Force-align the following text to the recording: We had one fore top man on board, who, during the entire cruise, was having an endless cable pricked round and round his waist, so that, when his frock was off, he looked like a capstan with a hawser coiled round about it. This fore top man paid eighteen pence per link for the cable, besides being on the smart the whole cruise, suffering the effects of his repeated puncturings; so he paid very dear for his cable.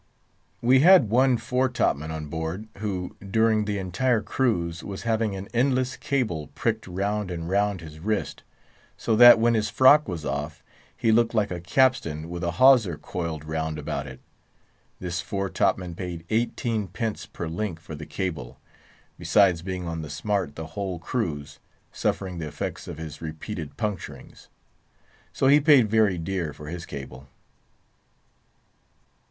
We 0.63 0.79
had 0.79 1.11
one 1.11 1.37
fore 1.37 1.69
top 1.69 1.95
man 1.95 2.09
on 2.09 2.25
board, 2.25 2.67
who, 2.79 3.15
during 3.19 3.65
the 3.65 3.77
entire 3.77 4.23
cruise, 4.23 4.83
was 4.83 5.03
having 5.03 5.35
an 5.35 5.47
endless 5.53 5.95
cable 5.95 6.47
pricked 6.55 6.87
round 6.87 7.29
and 7.29 7.47
round 7.47 7.81
his 7.81 8.01
waist, 8.01 8.41
so 8.97 9.15
that, 9.17 9.37
when 9.37 9.53
his 9.53 9.69
frock 9.69 10.07
was 10.07 10.25
off, 10.25 10.63
he 10.97 11.11
looked 11.11 11.35
like 11.35 11.51
a 11.51 11.61
capstan 11.61 12.31
with 12.31 12.43
a 12.43 12.53
hawser 12.57 12.97
coiled 12.97 13.45
round 13.45 13.77
about 13.77 14.07
it. 14.07 14.21
This 14.99 15.21
fore 15.21 15.51
top 15.51 15.77
man 15.77 15.93
paid 15.93 16.25
eighteen 16.31 16.87
pence 16.87 17.27
per 17.27 17.47
link 17.47 17.79
for 17.79 17.93
the 17.93 18.07
cable, 18.07 18.59
besides 19.19 19.61
being 19.61 19.87
on 19.87 20.01
the 20.01 20.09
smart 20.09 20.55
the 20.55 20.65
whole 20.73 20.97
cruise, 20.97 21.59
suffering 21.91 22.39
the 22.39 22.47
effects 22.47 22.87
of 22.87 22.97
his 22.97 23.21
repeated 23.21 23.77
puncturings; 23.77 24.47
so 25.31 25.45
he 25.45 25.59
paid 25.61 25.91
very 25.91 26.17
dear 26.17 26.53
for 26.53 26.69
his 26.69 26.87
cable. 26.87 27.27